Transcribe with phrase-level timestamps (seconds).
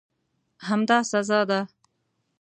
[0.67, 1.59] همدا سزا ده.